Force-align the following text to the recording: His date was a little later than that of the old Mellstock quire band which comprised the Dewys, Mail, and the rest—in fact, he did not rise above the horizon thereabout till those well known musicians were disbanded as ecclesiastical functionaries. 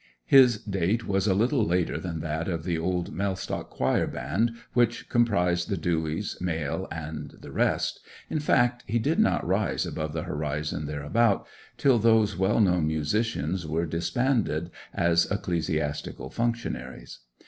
His 0.25 0.57
date 0.57 1.07
was 1.07 1.27
a 1.27 1.35
little 1.35 1.63
later 1.63 1.99
than 1.99 2.21
that 2.21 2.47
of 2.47 2.63
the 2.63 2.75
old 2.75 3.13
Mellstock 3.13 3.69
quire 3.69 4.07
band 4.07 4.53
which 4.73 5.07
comprised 5.09 5.69
the 5.69 5.77
Dewys, 5.77 6.41
Mail, 6.41 6.87
and 6.91 7.35
the 7.39 7.51
rest—in 7.51 8.39
fact, 8.39 8.83
he 8.87 8.97
did 8.97 9.19
not 9.19 9.45
rise 9.45 9.85
above 9.85 10.13
the 10.13 10.23
horizon 10.23 10.87
thereabout 10.87 11.45
till 11.77 11.99
those 11.99 12.35
well 12.35 12.59
known 12.59 12.87
musicians 12.87 13.67
were 13.67 13.85
disbanded 13.85 14.71
as 14.91 15.29
ecclesiastical 15.29 16.31
functionaries. 16.31 17.19